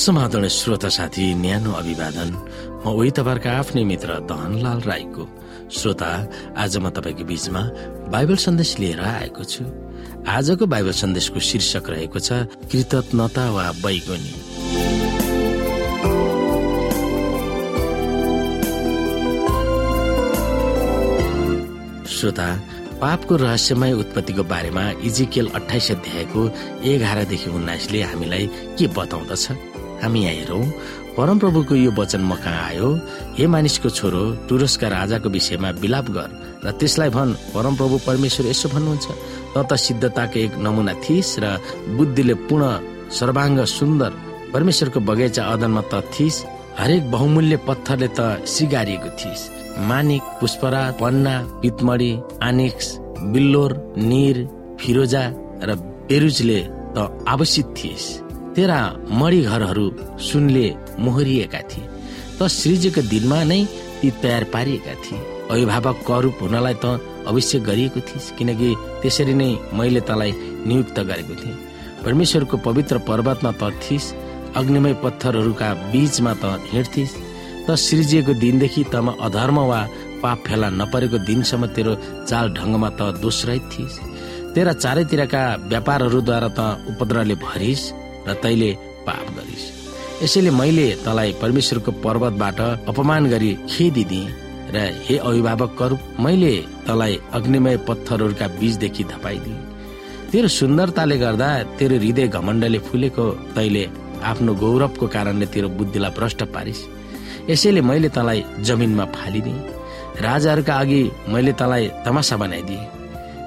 [0.00, 2.30] समाधान श्रोता साथी न्यानो अभिवादन।
[2.80, 5.24] म उही तपाईँहरूका आफ्नै मित्र दहनलाल राईको।
[5.68, 6.10] श्रोता
[6.56, 7.62] आज म तपाईँको बीचमा
[8.08, 9.64] बाइबल सन्देश लिएर आएको छु।
[10.24, 14.34] आजको बाइबल सन्देशको शीर्षक रहेको छ कृतज्ञता वा बैगनी।
[22.08, 22.48] श्रोता
[23.00, 26.40] पापको रहस्यमय उत्पत्तिको बारेमा इजिकेल अठाइस अध्यायको
[26.88, 28.46] एघारदेखि उन्नाइसले हामीलाई
[28.78, 29.69] के बताउँदछ?
[30.02, 30.64] हामी यहाँ हेरौँ
[31.16, 32.88] परमप्रभुको यो वचन म कहाँ आयो
[33.36, 36.30] हे मानिसको छोरो टुरसका राजाको विषयमा विलाप गर
[36.64, 39.06] र त्यसलाई भन परमप्रभु परमेश्वर यसो भन्नुहुन्छ।
[39.54, 41.44] त त सिद्धताको एक नमुना थिइस् र
[41.96, 42.64] बुद्धिले पूर्ण
[43.18, 44.12] सर्वाङ्ग सुन्दर
[44.54, 46.44] परमेश्वरको बगैँचा अदनमा त थिइस्
[46.80, 49.48] हरेक बहुमूल्य पत्थरले त सिगारिएको थिइस्।
[49.90, 52.12] मानिक पुष्परा पन्ना पितमणी
[52.48, 52.86] आनिक्स
[53.32, 53.70] बिल्लोर
[54.10, 54.36] निर
[54.80, 55.24] फिरोजा
[55.68, 55.70] र
[56.08, 56.60] बेरुजले
[56.94, 56.96] त
[57.28, 58.06] आवश्यक थिइस्।
[58.56, 58.80] तेरा
[59.20, 59.86] मडी घरहरू
[60.18, 60.66] सुनले
[60.98, 61.86] मोहरिएका थिए।
[62.38, 63.60] त सृजको दिनमा नै
[64.00, 65.18] ती तयार पारिएका थिए।
[65.50, 66.98] अभिभावक करूप हुनलाई त
[67.30, 68.70] अवश्य गरिएको थिइस् किनकि
[69.02, 70.32] त्यसरी नै मैले तँलाई
[70.66, 71.56] नियुक्त गरेको थिएँ।
[72.04, 74.14] परमेश्वरको पवित्र पर्वतमा त थिइस्
[74.58, 77.16] अग्निमय पत्थरहरूका बीचमा त हिँड्थिस्
[77.66, 79.80] त सृजिएको दिनदेखि तमा अधर्म वा
[80.22, 81.94] पाप फेला नपरेको दिनसम्म तेरो
[82.26, 84.00] चाल ढङ्गमा त दोषरहित थिइस्।
[84.54, 87.84] तेरा चारैतिरका व्यापारहरूद्वारा त उपद्रवले भरिस्।
[88.28, 88.70] र तैले
[89.06, 89.64] पाप गरिस्।
[90.22, 94.28] यसैले मैले तलाई परमेश्वरको पर्वतबाट अपमान गरी खेदी दिएँ
[94.74, 96.54] र हे अभिभावकहरू मैले
[96.86, 99.58] तलाई अग्निमय पत्थरहरूका बीचदेखि धपाइदिए
[100.30, 103.24] तेरो सुन्दरताले गर्दा तेरो हृदय घमण्डले फुलेको
[103.56, 103.84] तैले
[104.30, 106.86] आफ्नो गौरवको कारणले तेरो बुद्धिलाई भ्रष्ट पारिस्।
[107.50, 109.66] यसैले मैले तँलाई जमिनमा फालिदिएँ
[110.22, 112.99] राजाहरूका अघि मैले तँलाई तमासा बनाइदिएँ।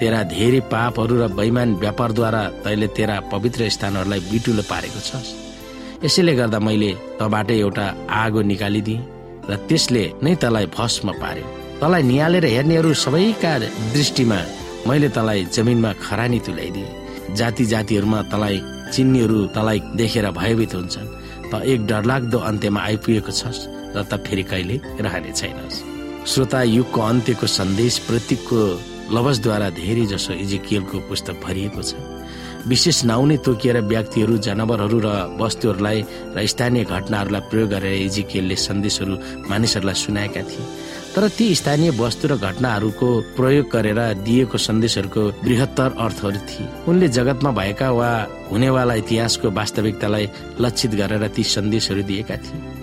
[0.00, 5.34] तेरा धेरै पापहरू र बैमान व्यापारद्वारा तैले तेरा पवित्र स्थानहरूलाई बिटुलो पारेको छस्
[6.04, 6.90] यसैले गर्दा मैले
[7.20, 7.86] तबाट एउटा
[8.22, 9.04] आगो निकालिदिएँ
[9.50, 11.46] र त्यसले नै तलाई भस्म पार्यो।
[11.80, 13.52] तलाई निहालेर हेर्नेहरू सबैका
[13.94, 14.38] दृष्टिमा
[14.88, 18.56] मैले तलाई जमिनमा खरानी तुल्याइदिएँ। जाति जातिहरूमा तलाई
[18.94, 21.08] चिन्नेहरू तलाई देखेर भयभीत हुन्छन्।
[21.50, 23.60] त एक डरलाग्दो अन्त्यमा आइपुगेको छस्
[23.96, 25.82] र त फेरि कहिले रहने छैनस्।
[26.30, 28.60] श्रोता युगको अन्त्यको सन्देश प्रतीकको
[29.14, 31.94] लवजद्वारा धेरै जसो इजिकियलको पुस्तक भरिएको छ।
[32.66, 35.08] विशेष नाउँ नै तोकिएर व्यक्तिहरू जनावरहरू र
[35.38, 35.98] वस्तुहरूलाई
[36.34, 39.14] र स्थानीय घटनाहरूलाई प्रयोग गरेर इजिकियलले सन्देशहरू
[39.46, 40.66] मानिसहरूलाई सुनाएका थिए।
[41.14, 43.08] तर ती स्थानीय वस्तु र घटनाहरूको
[43.38, 48.10] प्रयोग गरेर दिएको सन्देशहरूको बृहत्तर अर्थहरू थिए। उनले जगतमा भएका वा
[48.50, 50.26] हुनेवाला इतिहासको वास्तविकतालाई
[50.60, 52.75] लक्षित गरेर ती सन्देशहरू दिएका थिए।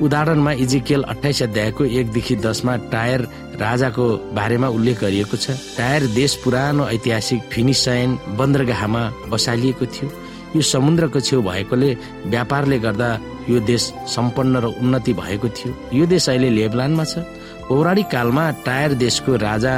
[0.00, 3.20] उदाहरणमा इजिकेल अठाइस अध्यायको एकदेखि दसमा टायर
[3.60, 10.08] राजाको बारेमा उल्लेख गरिएको छ। टायर देश पुरानो ऐतिहासिक फिनिसायन बन्दरगाहमा बसालिएको थियो।
[10.56, 11.90] यो समुद्रको छेउ भएकोले
[12.32, 13.10] व्यापारले गर्दा
[13.50, 17.28] यो देश सम्पन्न र उन्नति भएको थियो। यो देश अहिले लेबलानमा छ।
[17.68, 19.74] पौराणिक कालमा टायर देशको राजा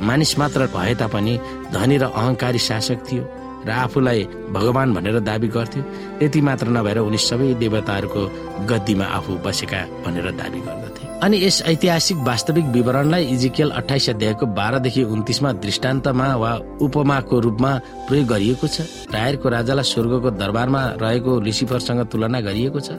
[0.00, 1.34] मानिस मात्र भए तापनि
[1.72, 3.22] धनी र अहंकारी शासक थियो।
[3.66, 4.24] र आफूलाई
[4.54, 5.82] भगवान भनेर दावी गर्थ्यो
[6.18, 8.22] त्यति मात्र नभएर उनी सबै देवताहरूको
[8.68, 15.02] गद्दीमा आफू बसेका भनेर दावी गर्दथे। अनि यस ऐतिहासिक वास्तविक विवरणलाई इजिकेल अठाइस अध्यायको बाह्रदेखि
[15.04, 16.52] उन्तिसमा दृष्टान्तमा वा
[16.86, 17.72] उपमाको रूपमा
[18.08, 22.90] प्रयोग गरिएको छ। टायरको राजालाई स्वर्गको दरबारमा रहेको लुसिफरसँग तुलना गरिएको छ।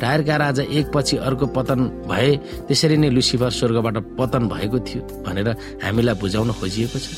[0.00, 2.30] टायरका राजा एक पछि अर्को पतन भए
[2.70, 5.48] त्यसरी नै लुसिफर स्वर्गबाट पतन भएको थियो भनेर
[5.82, 7.08] हामीलाई बुझाउन खोजिएको छ।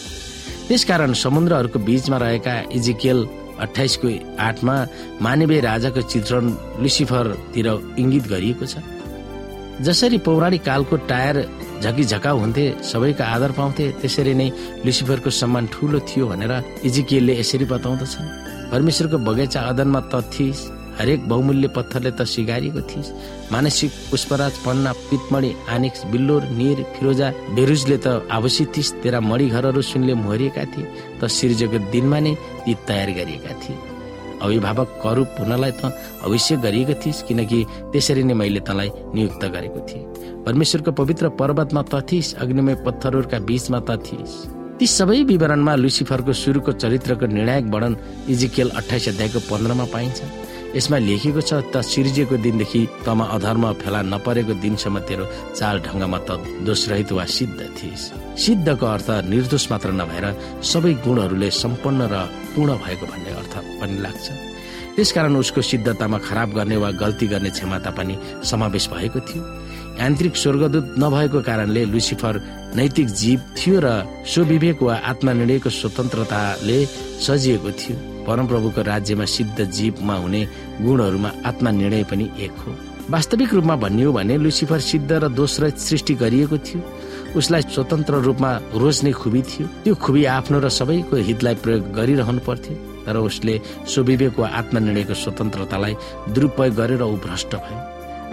[0.69, 3.19] त्यसकारण समुद्रहरूको बीचमा रहेका इजिकेल
[3.65, 4.09] अठाइसको
[4.47, 4.75] आठमा
[5.22, 6.44] मानवीय राजाको चित्रण
[6.82, 7.69] लुसिफरतिर
[8.03, 8.82] इङ्गित गरिएको छ।
[9.87, 11.37] जसरी पौराणिक कालको टायर
[11.84, 14.49] झकी झकाउ हुन्थे सबैको आदर पाउँथे त्यसरी नै
[14.84, 16.53] लुसिफरको सम्मान ठुलो थियो भनेर
[16.88, 18.27] इजिकियलले यसरी बताउँदछन्।
[18.72, 20.15] परमेश्वरको बगैँचा अदनमा त
[20.99, 23.13] हरेक बहुमूल्य पत्थरले त सिगारिएको थिइस्
[23.53, 29.83] मानसिक पुष्पराज पन्ना पितमणी आनिक्स बिल्लोर निर फिरोजा बेरुजले त आवश्यक थिइस् तेरा मडी घरहरू
[29.83, 30.87] सुनले मोहरिएका थिए
[31.21, 32.34] त सिर्जेको दिनमा नै
[32.65, 33.77] ती तयार गरिएका थिए।
[34.37, 35.93] अभिभावक करूप हुनलाई त
[36.25, 37.59] अवश्य गरिएको थिइस् किनकि
[37.92, 40.04] त्यसरी नै मैले तँलाई नियुक्त गरेको थिएँ।
[40.45, 44.34] परमेश्वरको पवित्र पर्वतमा त थिइस् अग्निमय पत्थरहरूका बीचमा त थिइस्।
[44.77, 47.97] ती सबै विवरणमा लुसिफरको सुरुको चरित्रको निर्णायक वर्णन
[48.28, 50.19] इजिकेल अठाइस अध्यायको पन्ध्रमा पाइन्छ।
[50.77, 55.25] यसमा लेखिएको छ त सिर्जिएको दिनदेखि तमा अधर्म फेला नपरेको दिनसम्म तेरो
[55.57, 56.37] चाल ढङ्गमा त
[56.69, 58.05] दोषरहित वा सिद्ध थिइस्।
[58.45, 60.27] सिद्धको अर्थ निर्दोष मात्र नभएर
[60.61, 62.15] सबै गुणहरूले सम्पन्न र
[62.53, 64.27] पूर्ण भएको भन्ने अर्थ पनि लाग्छ।
[64.97, 68.15] त्यसकारण उसको सिद्धतामा खराब गर्ने वा गल्ती गर्ने क्षमता पनि
[68.45, 69.43] समावेश भएको थियो।
[70.01, 72.34] यान्त्रिक स्वर्गदूत नभएको कारणले लुसिफर
[72.77, 73.89] नैतिक जीव थियो र
[74.28, 76.78] स्वविवेक वा आत्मनिर्णयको स्वतन्त्रताले
[77.25, 80.43] सजिएको थियो। परमप्रभुको राज्यमा सिद्ध जीवमा हुने
[80.83, 82.75] गुणहरूमा आत्मा निर्णय पनि एक हो।
[83.11, 86.83] वास्तविक रूपमा भन्ने हो भने लुसिफर सिद्ध र दोस्रो सृष्टि गरिएको थियो।
[87.39, 92.77] उसलाई स्वतन्त्र रूपमा रोज्ने खुबी थियो। त्यो खुबी आफ्नो र सबैको हितलाई प्रयोग गरिरहनु पर्थ्यो।
[93.07, 95.95] तर उसले स्वविवेक वा आत्मनिर्णयको स्वतन्त्रतालाई
[96.34, 97.78] दुरुपयोग गरेर ऊ भ्रष्ट भयो।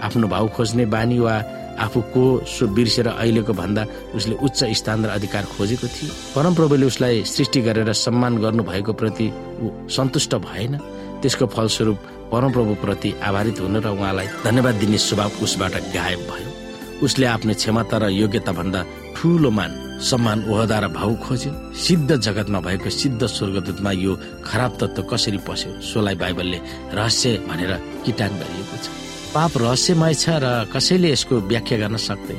[0.02, 1.34] आफ्नो भाउ खोज्ने बानी वा
[1.74, 7.22] आफू को सो बिर्सेर अहिलेको भन्दा उसले उच्च स्थान र अधिकार खोजेको थियो। परमप्रभुले उसलाई
[7.26, 9.26] सृष्टि गरेर सम्मान गर्नुभएको प्रति
[9.62, 10.78] ऊ सन्तुष्ट भएन।
[11.22, 11.98] त्यसको फलस्वरूप
[12.32, 16.50] परमप्रभु प्रति आभारित हुन र उहाँलाई धन्यवाद दिने स्वभाव उसबाट गायब भयो।
[17.02, 18.84] उसले आफ्नो क्षमता र योग्यता भन्दा
[19.16, 19.70] ठुलो मान
[20.00, 24.12] सम्मान ओहदा र भाउ खोज्यो। सिद्ध जगतमा भएको सिद्ध स्वर्गदूतमा यो
[24.44, 26.58] खराब तत्व कसरी पस्यो सोलाई बाइबलले
[26.94, 27.72] रहस्य भनेर
[28.04, 28.86] किटान गरिएको छ।
[29.34, 32.38] पाप रहस्यमय छ र कसैले यसको व्याख्या गर्न सक्दैन।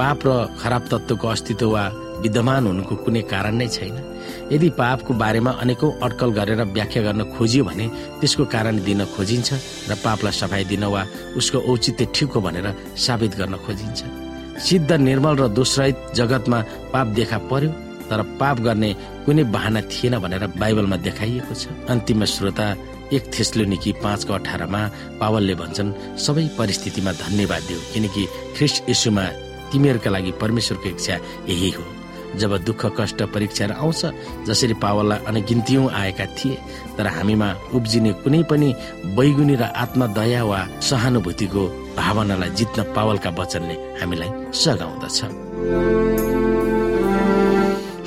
[0.00, 1.84] पाप र खराब तत्वको अस्तित्व वा
[2.24, 3.96] विद्यमान हुनुको कुनै कारण नै छैन।
[4.48, 7.86] यदि पापको बारेमा अनेकौं अड्कल गरेर व्याख्या गर्न खोजियो भने
[8.24, 9.48] त्यसको कारण दिन खोजिन्छ
[9.84, 11.02] र पापलाई सफाई दिन वा
[11.36, 12.66] उसको औचित्य ठिक हो भनेर
[12.96, 14.00] साबित गर्न खोजिन्छ।
[14.64, 16.58] सिद्ध निर्मल र दोषरहित जगतमा
[16.92, 18.90] पाप देखा पर्यो। तर पाप गर्ने
[19.24, 22.66] कुनै बाहना थिएन भनेर बाइबलमा देखाइएको छ। अन्तिम श्रोता
[23.12, 24.80] एक थेस्लोनिकी पाँचको अठारमा
[25.20, 28.22] पावलले भन्छन् सबै परिस्थितिमा धन्यवाद दियो किनकि
[28.56, 29.24] ख्रिस्ट यशुमा
[29.72, 31.16] तिमीहरूका लागि परमेश्वरको इच्छा
[31.50, 31.84] यही हो।
[32.34, 34.02] जब दुःख कष्ट परीक्षाहरू आउँछ
[34.48, 36.58] जसरी पावललाई अनगिन्तीयौं आएका थिए
[36.98, 38.68] तर हामीमा उब्जिने कुनै पनि
[39.14, 41.62] बैगुनी र आत्मदया वा सहानुभूतिको
[41.96, 44.30] भावनालाई जित्न पावलका वचनले हामीलाई
[44.62, 46.03] सघाउँदछ।